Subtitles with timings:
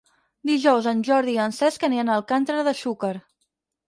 [0.49, 3.13] Dijous en Jordi i en Cesc aniran a Alcàntera de Xúquer.